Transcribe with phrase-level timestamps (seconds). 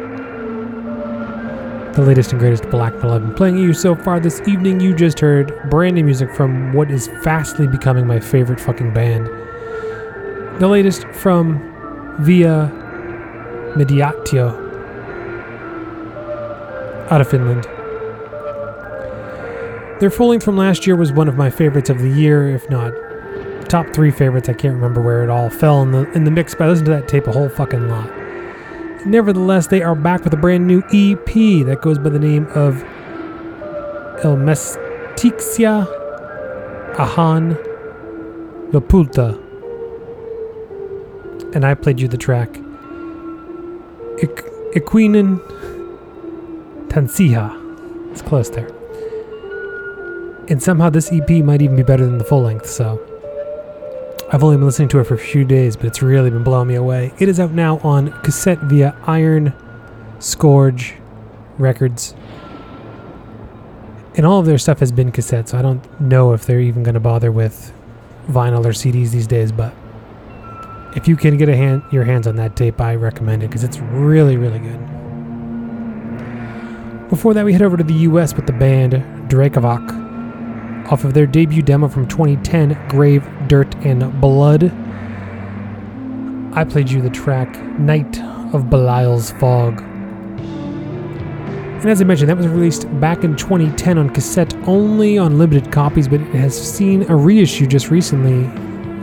[1.96, 4.80] the latest and greatest black metal I've been playing you so far this evening.
[4.80, 9.28] You just heard brand new music from what is fastly becoming my favorite fucking band.
[10.60, 11.60] The latest from
[12.20, 12.72] Via
[13.76, 14.68] Mediatio
[17.12, 17.64] out of Finland.
[20.00, 22.92] Their length from last year was one of my favorites of the year, if not
[23.70, 24.50] top three favorites.
[24.50, 26.88] I can't remember where it all fell in the in the mix, but I listened
[26.88, 28.10] to that tape a whole fucking lot.
[29.06, 32.84] Nevertheless, they are back with a brand new EP that goes by the name of
[34.24, 35.86] El Mestixia
[36.98, 37.56] Ahan
[38.72, 39.47] Lopulta.
[41.54, 42.60] And I played you the track
[44.78, 45.40] Equinen
[46.90, 48.12] Tansiha.
[48.12, 48.68] It's close there.
[50.50, 53.02] And somehow this EP might even be better than the full length, so
[54.32, 56.68] I've only been listening to it for a few days, but it's really been blowing
[56.68, 57.14] me away.
[57.18, 59.54] It is out now on cassette via Iron
[60.20, 60.96] Scourge
[61.58, 62.14] Records.
[64.16, 66.84] And all of their stuff has been cassette, so I don't know if they're even
[66.84, 67.74] going to bother with
[68.28, 69.74] vinyl or CDs these days, but
[70.98, 73.64] if you can get a hand, your hands on that tape, I recommend it because
[73.64, 74.80] it's really, really good.
[77.08, 78.94] Before that, we head over to the US with the band
[79.30, 84.74] Dracovac off of their debut demo from 2010, Grave, Dirt, and Blood.
[86.58, 88.20] I played you the track Night
[88.52, 89.80] of Belial's Fog.
[91.80, 95.72] And as I mentioned, that was released back in 2010 on cassette only on limited
[95.72, 98.50] copies, but it has seen a reissue just recently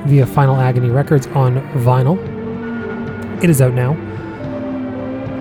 [0.06, 2.18] via Final Agony Records on vinyl.
[3.42, 3.94] It is out now.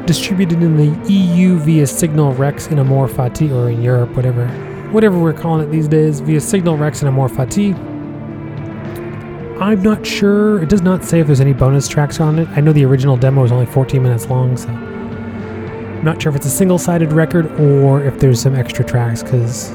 [0.06, 4.48] Distributed in the EU via Signal Rex in Amor Fati, or in Europe, whatever
[4.92, 7.74] whatever we're calling it these days, via Signal Rex and Amor Fati.
[9.60, 10.62] I'm not sure.
[10.62, 12.48] It does not say if there's any bonus tracks on it.
[12.50, 16.36] I know the original demo is only 14 minutes long, so I'm not sure if
[16.36, 19.72] it's a single sided record or if there's some extra tracks because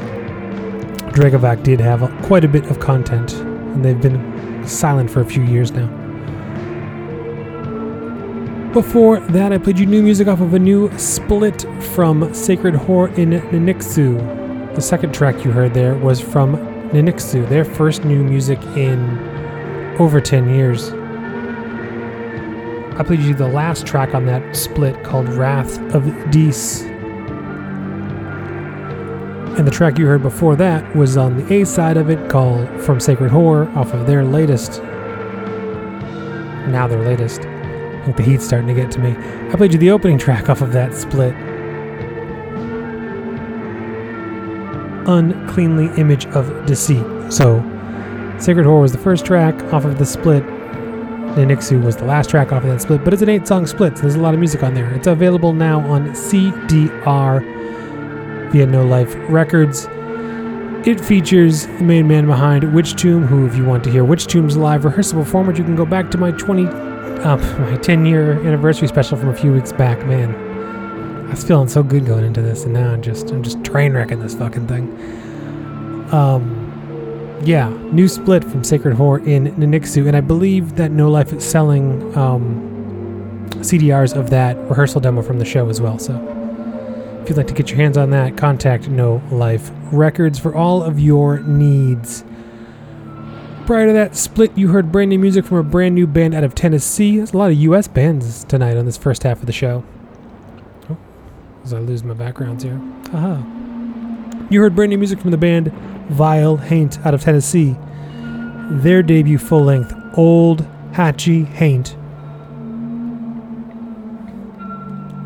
[1.15, 4.38] Dragovac did have quite a bit of content and they've been
[4.69, 5.87] silent for a few years now.
[8.73, 13.17] Before that, I played you new music off of a new split from Sacred Whore
[13.17, 14.75] in Ninixu.
[14.75, 16.57] The second track you heard there was from
[16.91, 19.19] Ninixu, their first new music in
[19.99, 20.91] over 10 years.
[22.99, 26.83] I played you the last track on that split called Wrath of Dis.
[29.59, 32.69] And the track you heard before that was on the A side of it called
[32.81, 34.81] From Sacred Horror off of their latest.
[36.69, 37.41] Now their latest.
[37.41, 39.17] I think the heat's starting to get to me.
[39.51, 41.35] I played you the opening track off of that split
[45.09, 47.05] uncleanly image of deceit.
[47.33, 47.59] So,
[48.39, 50.45] Sacred Horror was the first track off of the split.
[51.35, 53.97] Ninixu was the last track off of that split, but it's an eight song split,
[53.97, 54.93] so there's a lot of music on there.
[54.93, 57.58] It's available now on CDR
[58.51, 59.87] via No Life Records.
[60.87, 64.27] It features the main man behind Witch Tomb, who, if you want to hear Witch
[64.27, 68.33] Tomb's live rehearsal performance, you can go back to my 20, uh, my 10 year
[68.47, 70.07] anniversary special from a few weeks back.
[70.07, 70.35] Man,
[71.27, 73.93] I was feeling so good going into this, and now I'm just I'm just train
[73.93, 74.89] wrecking this fucking thing.
[76.13, 81.33] Um, yeah, new split from Sacred Whore in Ninixu, and I believe that No Life
[81.33, 85.99] is selling um, CDRs of that rehearsal demo from the show as well.
[85.99, 86.15] So
[87.29, 90.83] if you'd like to get your hands on that, contact No Life Records for all
[90.83, 92.25] of your needs.
[93.67, 96.43] Prior to that split, you heard brand new music from a brand new band out
[96.43, 97.19] of Tennessee.
[97.19, 97.87] There's a lot of U.S.
[97.87, 99.85] bands tonight on this first half of the show
[100.89, 100.97] oh,
[101.65, 102.81] as I lose my backgrounds here.
[103.11, 103.43] Haha.
[104.49, 105.71] You heard brand new music from the band
[106.09, 107.77] Vile Haint out of Tennessee.
[108.71, 111.95] Their debut full length, Old Hatchy Haint,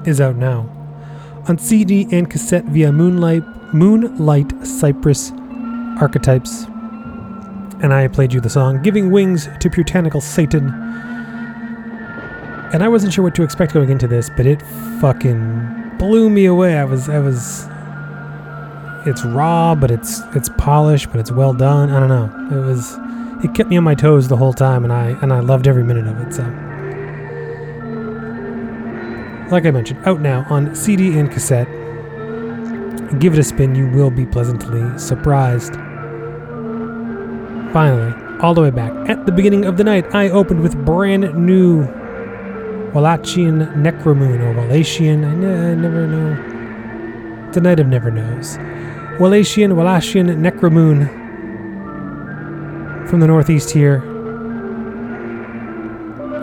[0.04, 0.81] is out now.
[1.48, 3.42] On CD and cassette via Moonlight,
[3.74, 5.32] Moonlight Cypress
[6.00, 6.64] Archetypes.
[7.82, 10.68] And I played you the song Giving Wings to Puritanical Satan
[12.72, 14.62] and I wasn't sure what to expect going into this, but it
[15.00, 16.78] fucking blew me away.
[16.78, 17.66] I was I was
[19.06, 21.90] it's raw, but it's it's polished, but it's well done.
[21.90, 22.56] I don't know.
[22.56, 22.96] It was
[23.44, 25.84] it kept me on my toes the whole time, and I and I loved every
[25.84, 26.32] minute of it.
[26.32, 26.44] So,
[29.52, 31.68] like I mentioned, out now on CD and cassette.
[33.20, 35.74] Give it a spin; you will be pleasantly surprised.
[37.74, 41.34] Finally, all the way back at the beginning of the night, I opened with brand
[41.34, 41.86] new
[42.92, 45.24] Wallachian Necromoon or Wallachian.
[45.26, 47.50] I, ne- I never know.
[47.52, 48.56] The night of never knows.
[49.18, 51.20] Wallachian, Wallachian Necromoon
[53.06, 54.02] from the northeast here.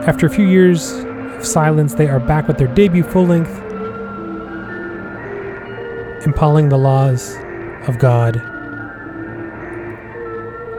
[0.08, 1.04] After a few years
[1.40, 3.50] of silence, they are back with their debut full length,
[6.26, 7.38] Impaling the Laws
[7.88, 8.36] of God.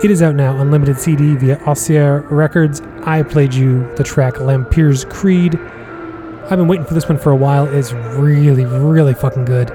[0.05, 2.81] It is out now on limited CD via Aussier Records.
[3.05, 5.57] I played you the track Lampier's Creed.
[6.45, 7.67] I've been waiting for this one for a while.
[7.67, 9.71] It's really, really fucking good.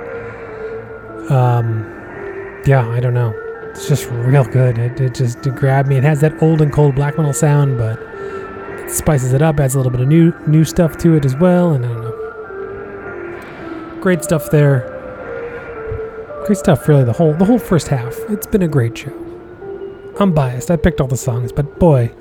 [1.31, 1.83] Um,
[2.65, 3.33] yeah, I don't know.
[3.69, 4.77] It's just real good.
[4.77, 5.97] It, it just it grabbed me.
[5.97, 7.99] It has that old and cold black metal sound, but
[8.95, 11.73] spices it up, adds a little bit of new new stuff to it as well,
[11.73, 13.99] and I don't know.
[14.01, 14.91] Great stuff there.
[16.45, 17.03] Great stuff, really.
[17.03, 18.17] The whole the whole first half.
[18.29, 19.11] It's been a great show.
[20.19, 20.71] I'm biased.
[20.71, 22.11] I picked all the songs, but boy,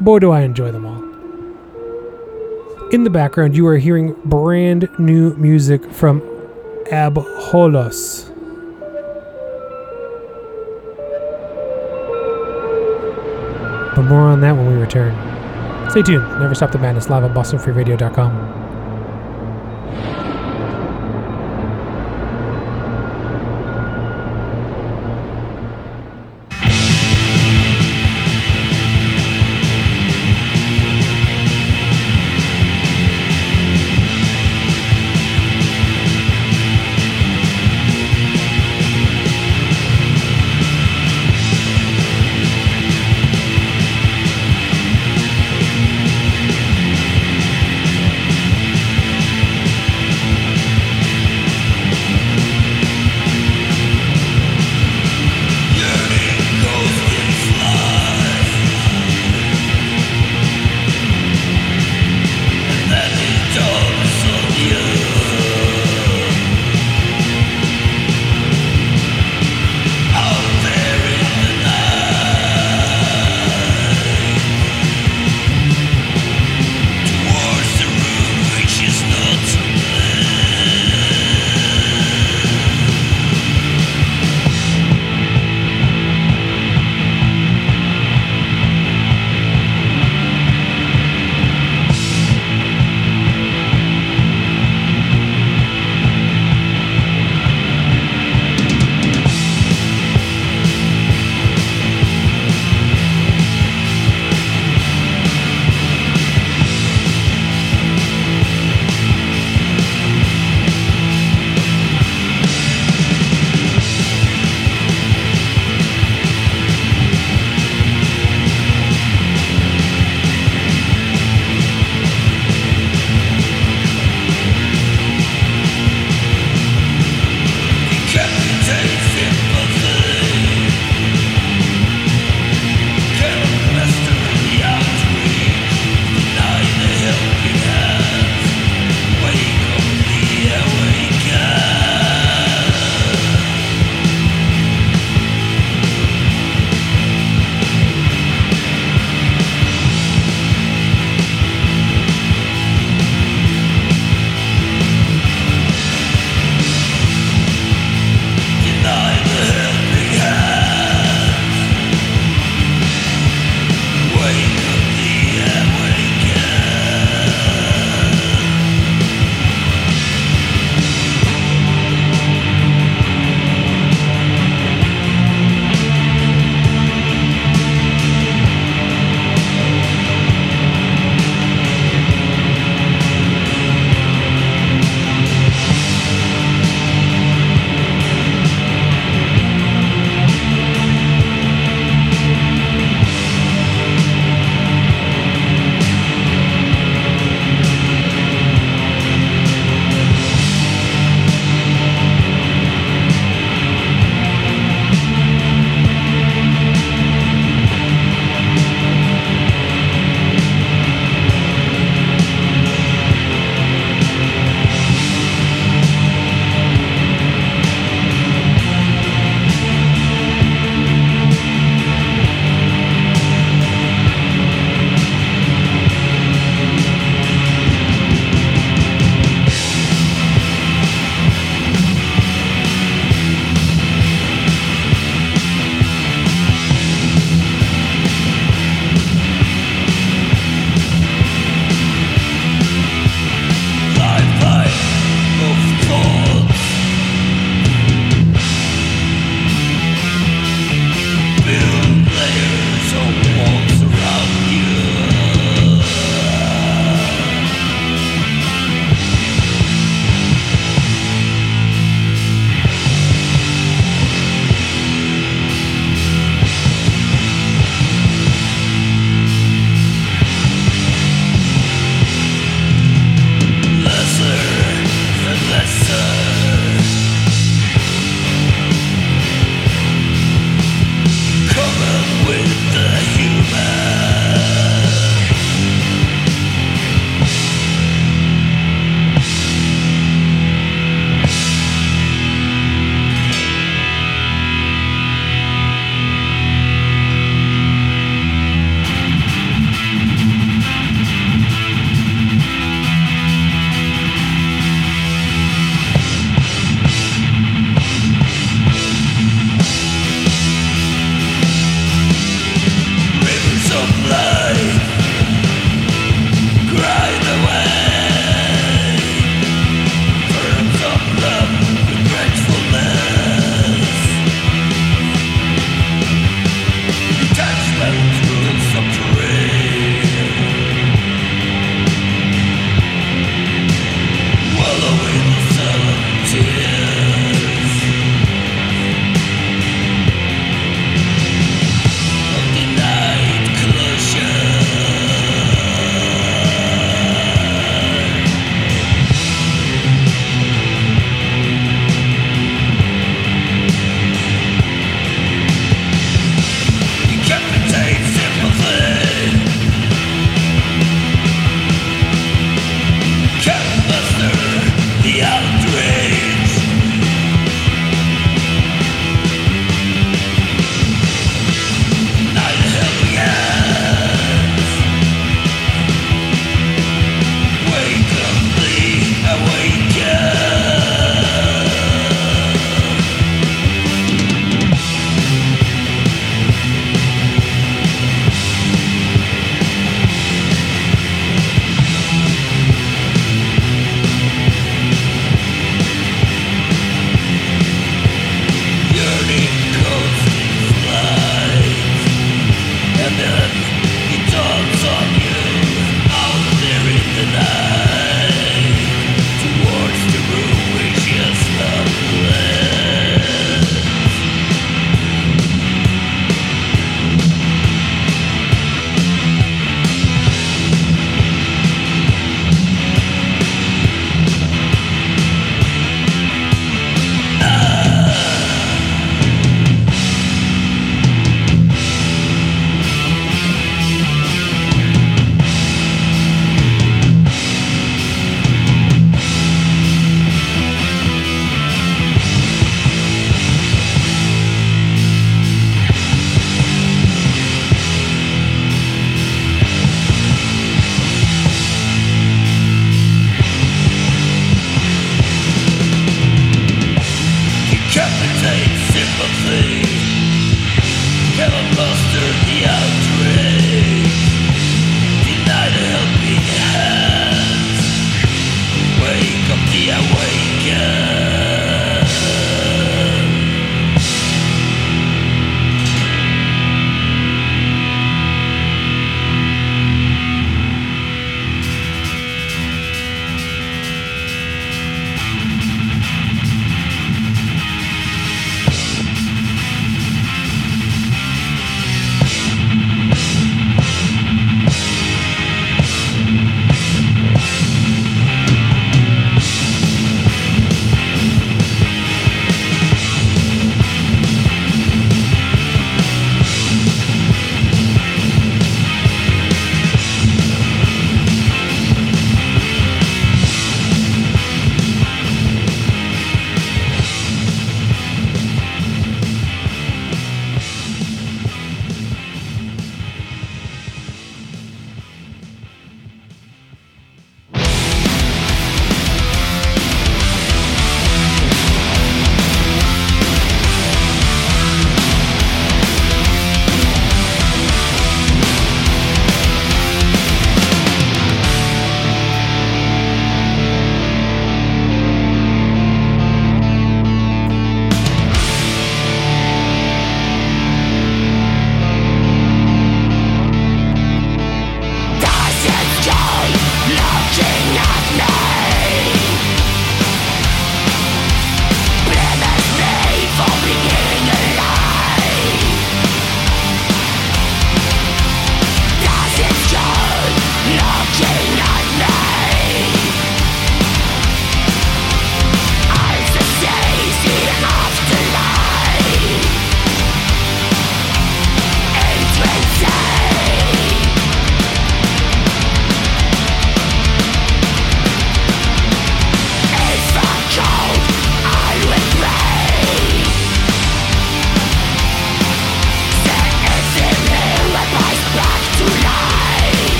[0.00, 1.04] boy, do I enjoy them all.
[2.90, 6.22] In the background, you are hearing brand new music from
[6.90, 8.34] Abholos.
[13.94, 15.37] But more on that when we return.
[15.90, 16.24] Stay tuned.
[16.40, 18.57] Never Stop the Madness live on BostonFreeRadio.com.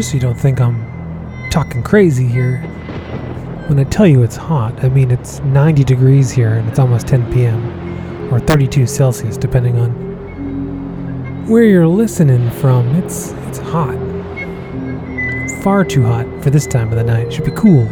[0.00, 2.62] just so you don't think I'm talking crazy here,
[3.66, 7.06] when I tell you it's hot, I mean it's 90 degrees here and it's almost
[7.06, 8.32] 10 p.m.
[8.32, 12.88] or 32 Celsius, depending on where you're listening from.
[12.96, 13.98] It's it's hot,
[15.62, 17.26] far too hot for this time of the night.
[17.26, 17.84] It should be cool.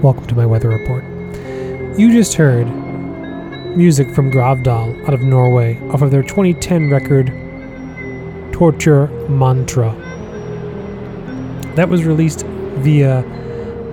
[0.00, 1.04] Welcome to my weather report.
[1.98, 2.81] You just heard
[3.76, 7.28] music from Gravdal out of Norway off of their 2010 record
[8.52, 9.94] Torture Mantra.
[11.76, 13.24] That was released via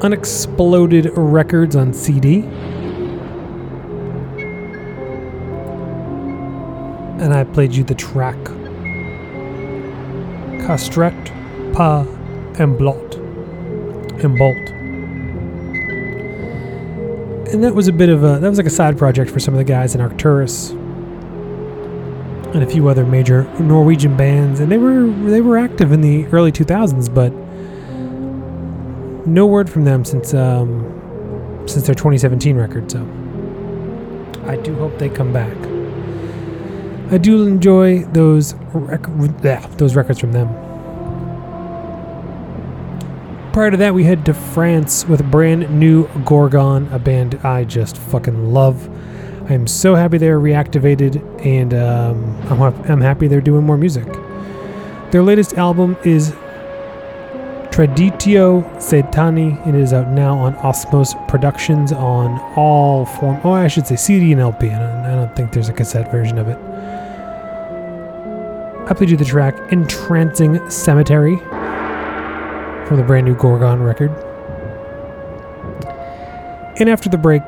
[0.01, 2.39] Unexploded Records on CD.
[7.19, 8.37] And I played you the track
[10.65, 12.03] Castret Pa
[12.59, 13.17] Emblot.
[14.21, 14.78] Embolt and
[17.53, 19.57] that was a bit of a that was like a side project for some of
[19.57, 20.71] the guys in Arcturus
[22.53, 26.25] and a few other major Norwegian bands, and they were they were active in the
[26.27, 27.31] early 2000s, but
[29.27, 32.91] no word from them since um, since their 2017 record.
[32.91, 33.01] So
[34.45, 35.55] I do hope they come back.
[37.11, 40.68] I do enjoy those rec- those records from them.
[43.59, 47.97] Prior to that, we head to France with brand new Gorgon, a band I just
[47.97, 48.87] fucking love.
[49.49, 54.05] I am so happy they're reactivated, and um, I'm, I'm happy they're doing more music.
[55.11, 56.31] Their latest album is
[57.69, 59.67] Traditio Satani.
[59.67, 63.41] It is out now on Osmose Productions on all form.
[63.43, 64.69] Oh, I should say CD and LP.
[64.69, 66.57] Don't, I don't think there's a cassette version of it.
[68.89, 71.37] I played you the track Entrancing Cemetery
[72.89, 74.09] from the brand new Gorgon record.
[76.79, 77.43] And after the break,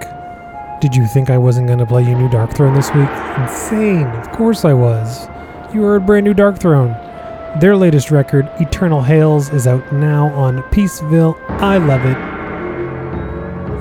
[0.81, 3.09] did you think I wasn't going to play you new Darkthrone this week?
[3.41, 4.05] Insane.
[4.05, 5.27] Of course I was.
[5.73, 7.59] You heard brand new Darkthrone.
[7.59, 11.41] Their latest record, Eternal Hails, is out now on Peaceville.
[11.49, 12.17] I love it.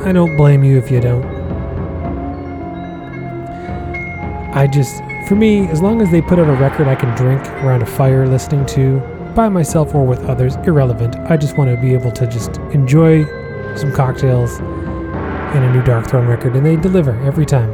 [0.06, 1.24] I don't blame you if you don't.
[4.54, 7.46] I just, for me, as long as they put out a record I can drink
[7.62, 11.16] around a fire listening to, by myself or with others, irrelevant.
[11.31, 13.24] I just want to be able to just enjoy
[13.76, 17.70] some cocktails and a new Darkthrone record, and they deliver every time.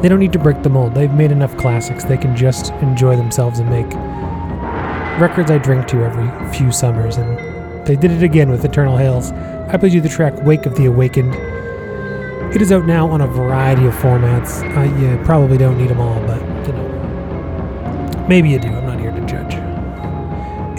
[0.00, 0.94] They don't need to break the mold.
[0.94, 2.04] They've made enough classics.
[2.04, 3.92] They can just enjoy themselves and make
[5.20, 9.32] records I drink to every few summers, and they did it again with Eternal Hails.
[9.32, 11.34] I played you the track Wake of the Awakened.
[12.54, 14.62] It is out now on a variety of formats.
[14.76, 18.89] Uh, you probably don't need them all, but you know, maybe you do.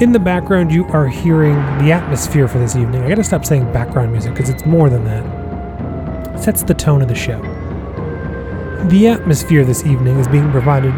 [0.01, 3.03] In the background, you are hearing the atmosphere for this evening.
[3.03, 6.33] I gotta stop saying background music because it's more than that.
[6.33, 7.39] It sets the tone of the show.
[8.87, 10.91] The atmosphere this evening is being provided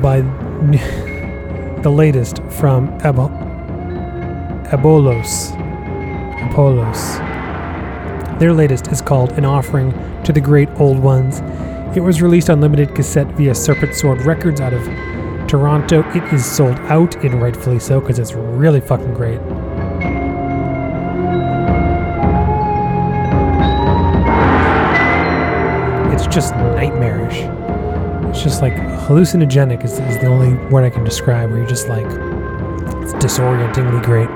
[0.00, 0.22] by
[1.82, 3.28] the latest from Ebo-
[4.70, 5.54] Ebolos.
[6.48, 7.18] Apolos.
[8.38, 9.92] Their latest is called An Offering
[10.22, 11.40] to the Great Old Ones.
[11.94, 14.88] It was released on limited cassette via Serpent Sword Records out of
[15.48, 16.08] Toronto.
[16.10, 19.40] It is sold out, and rightfully so, because it's really fucking great.
[26.12, 27.38] It's just nightmarish.
[28.28, 31.88] It's just like hallucinogenic is, is the only word I can describe, where you're just
[31.88, 32.06] like,
[33.02, 34.28] it's disorientingly great.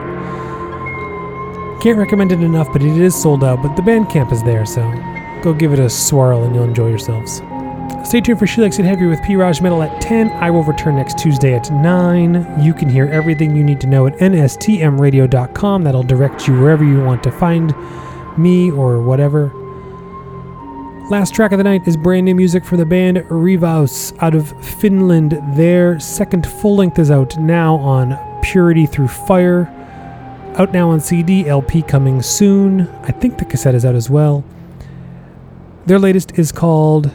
[1.82, 3.60] Can't recommend it enough, but it is sold out.
[3.62, 4.82] But the Bandcamp is there, so
[5.42, 7.42] go give it a swirl and you'll enjoy yourselves.
[8.04, 9.36] Stay tuned for She Likes It Heavy with P.
[9.36, 10.30] Raj Metal at 10.
[10.30, 12.62] I will return next Tuesday at 9.
[12.62, 15.84] You can hear everything you need to know at nstmradio.com.
[15.84, 17.72] That'll direct you wherever you want to find
[18.36, 19.52] me or whatever.
[21.10, 24.50] Last track of the night is brand new music from the band Rivaus out of
[24.64, 25.40] Finland.
[25.54, 29.68] Their second full length is out now on Purity Through Fire.
[30.58, 32.88] Out now on CD, LP coming soon.
[33.04, 34.44] I think the cassette is out as well.
[35.86, 37.10] Their latest is called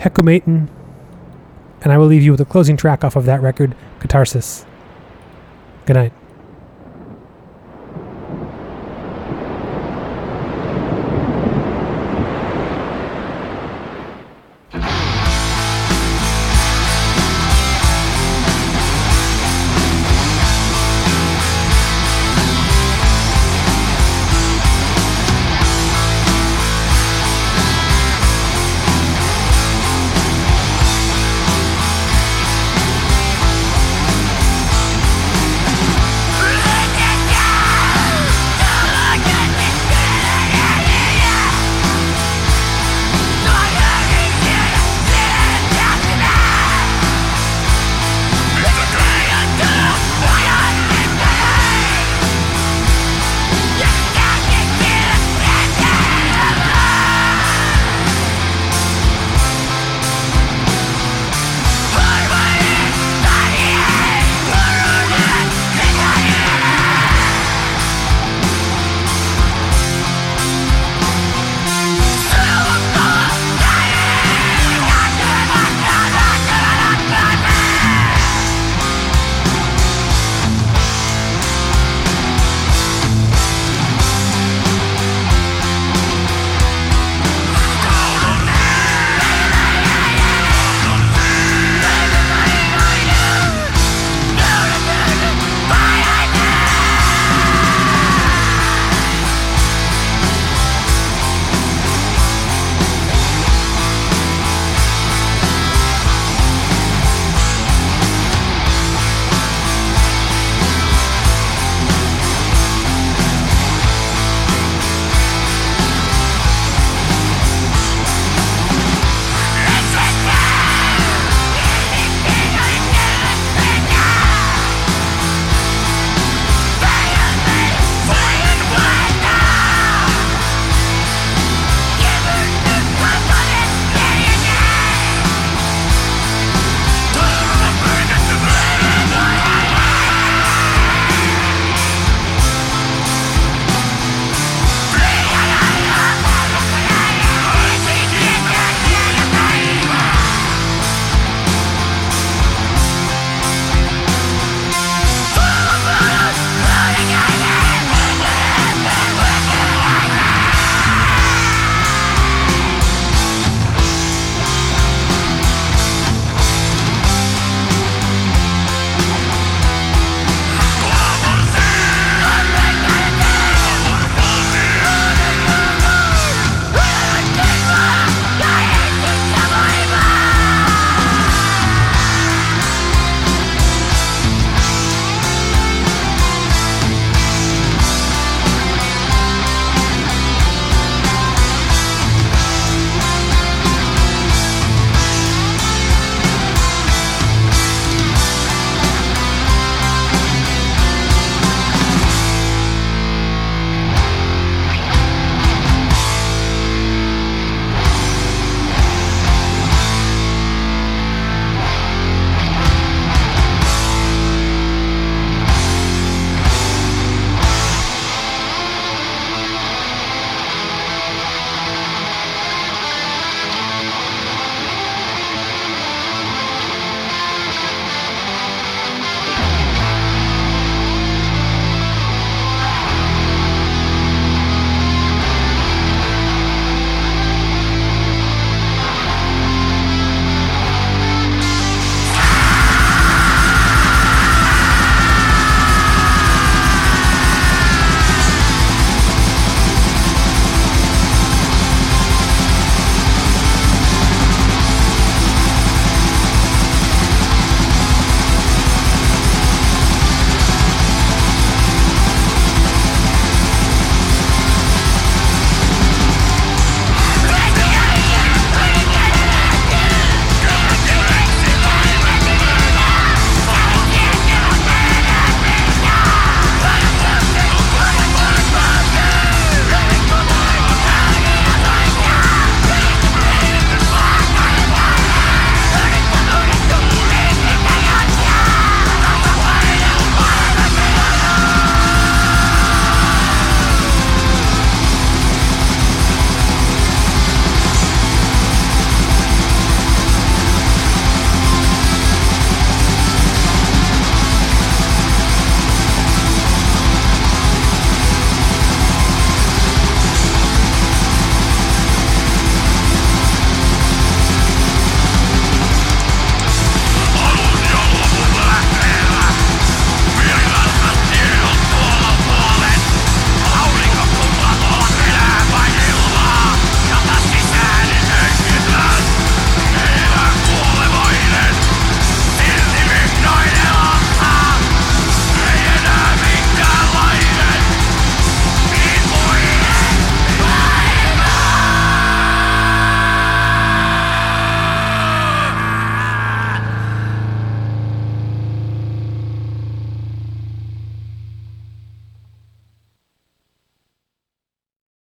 [0.00, 0.68] Hecumaton.
[1.82, 4.64] And I will leave you with a closing track off of that record, Catharsis.
[5.84, 6.12] Good night.